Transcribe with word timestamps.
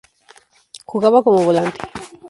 Jugaba 0.87 1.21
como 1.23 1.45
volante. 1.45 1.79